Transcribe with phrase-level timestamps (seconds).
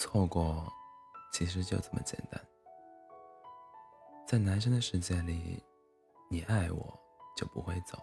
[0.00, 0.66] 错过
[1.30, 2.40] 其实就这么简单。
[4.26, 5.62] 在男生的世界里，
[6.30, 6.98] 你爱我
[7.36, 7.98] 就不会走；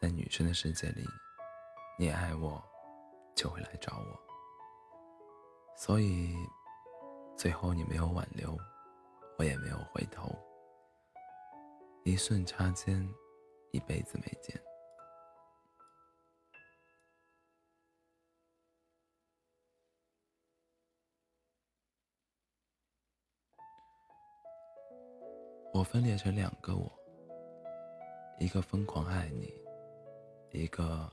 [0.00, 1.06] 在女生的世界里，
[1.96, 2.60] 你爱我
[3.36, 4.20] 就会来找我。
[5.76, 6.34] 所以，
[7.36, 8.58] 最后你没有挽留，
[9.38, 10.28] 我也没有回头。
[12.02, 13.08] 一瞬擦肩，
[13.70, 14.60] 一辈子没见。
[25.74, 26.92] 我分裂成两个我，
[28.38, 29.50] 一个疯狂爱你，
[30.50, 31.10] 一个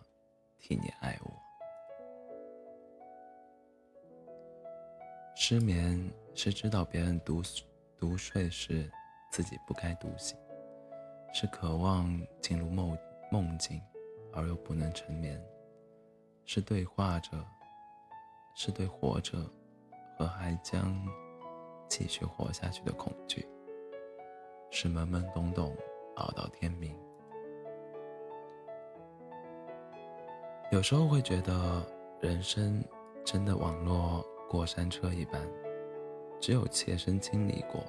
[0.57, 1.31] 替你爱我。
[5.33, 5.97] 失眠
[6.35, 7.41] 是知道别人独
[7.97, 8.91] 独睡时，
[9.31, 10.37] 自己不该独醒；
[11.33, 12.97] 是渴望进入梦
[13.31, 13.81] 梦境，
[14.33, 15.39] 而又不能成眠；
[16.43, 17.31] 是对话着，
[18.55, 19.37] 是对活着
[20.17, 21.01] 和还将
[21.87, 23.47] 继续活下去的恐惧。
[24.71, 25.75] 是懵懵懂懂
[26.15, 26.95] 熬到天明。
[30.71, 31.83] 有时候会觉得
[32.21, 32.83] 人生
[33.25, 35.41] 真的网络过山车一般，
[36.39, 37.83] 只有切身经历过，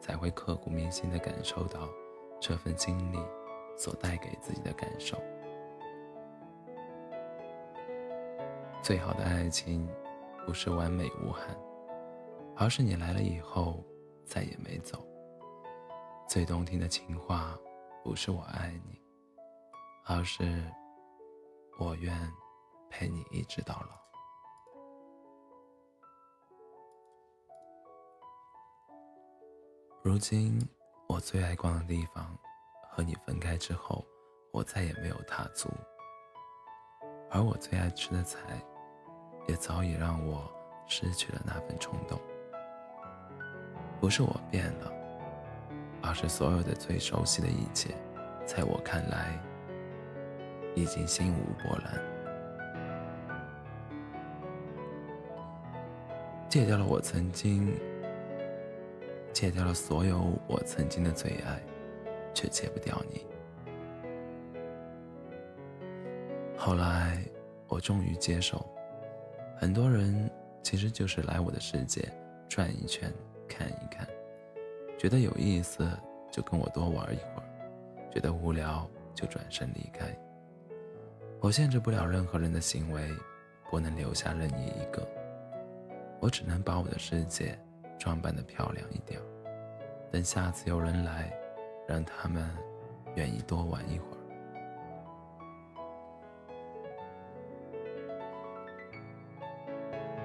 [0.00, 1.88] 才会刻骨铭心的感受到
[2.38, 3.18] 这份经历
[3.76, 5.20] 所带给自己的感受。
[8.80, 9.88] 最好的爱情，
[10.46, 11.58] 不是完美无憾，
[12.56, 13.84] 而是你来了以后
[14.24, 15.04] 再也没走。
[16.30, 17.58] 最动听的情话，
[18.04, 19.02] 不是我爱你，
[20.06, 20.64] 而是
[21.76, 22.16] 我愿
[22.88, 23.98] 陪你一直到老。
[30.04, 30.56] 如今，
[31.08, 32.38] 我最爱逛的地方，
[32.92, 34.06] 和你分开之后，
[34.52, 35.68] 我再也没有踏足；
[37.28, 38.38] 而我最爱吃的菜，
[39.48, 40.48] 也早已让我
[40.86, 42.20] 失去了那份冲动。
[44.00, 44.99] 不是我变了。
[46.02, 47.94] 而是所有的最熟悉的一切，
[48.46, 49.38] 在我看来
[50.74, 52.00] 已经心无波澜。
[56.48, 57.78] 戒掉了我曾经，
[59.32, 61.62] 戒掉了所有我曾经的最爱，
[62.34, 63.24] 却戒不掉你。
[66.56, 67.24] 后来
[67.68, 68.66] 我终于接受，
[69.56, 70.30] 很多人
[70.62, 72.06] 其实就是来我的世界
[72.48, 73.12] 转一圈，
[73.48, 74.06] 看一看。
[75.00, 75.90] 觉得有意思
[76.30, 77.48] 就跟我多玩一会儿，
[78.12, 80.14] 觉得无聊就转身离开。
[81.40, 83.08] 我限制不了任何人的行为，
[83.70, 85.08] 不能留下任意一个。
[86.20, 87.58] 我只能把我的世界
[87.98, 89.18] 装扮的漂亮一点，
[90.12, 91.32] 等下次有人来，
[91.88, 92.46] 让他们
[93.14, 94.18] 愿意多玩一会儿。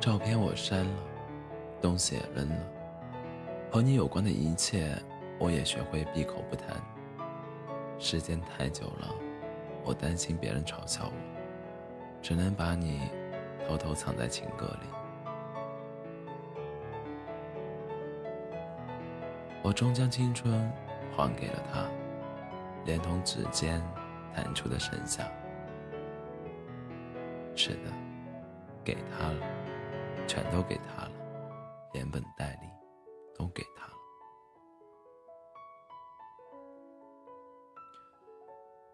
[0.02, 0.97] 照片我删了，
[1.81, 2.75] 东西也扔了。
[3.75, 4.97] 和你有关的一切，
[5.38, 6.81] 我也学会闭口不谈。
[8.00, 9.13] 时间太久了，
[9.84, 11.12] 我担心别人嘲笑我，
[12.22, 13.02] 只能把你
[13.68, 14.88] 偷偷藏在情歌里。
[19.62, 20.72] 我终将青春
[21.14, 21.85] 还给了他，
[22.85, 23.84] 连同指尖
[24.34, 25.30] 弹出的盛夏。
[27.58, 27.91] 是的，
[28.85, 29.46] 给他了，
[30.25, 31.12] 全都给他了，
[31.91, 32.69] 连本带利。
[33.38, 33.94] 都给他了。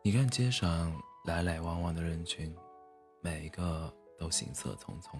[0.03, 0.91] 你看街上
[1.25, 2.55] 来来往往的人群，
[3.21, 5.19] 每一个都行色匆匆。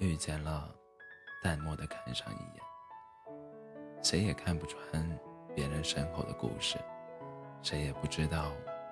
[0.00, 0.74] 遇见了，
[1.42, 2.62] 淡漠的看上一眼。
[4.02, 5.06] 谁也看不穿
[5.54, 6.78] 别人身后的故事，
[7.62, 8.50] 谁也不知道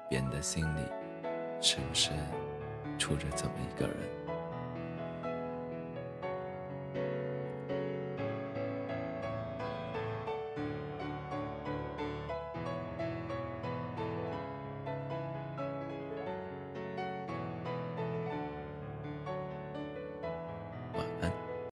[0.08, 0.80] 别人的心里
[1.60, 2.10] 是不是
[2.98, 4.17] 住着这么一个人。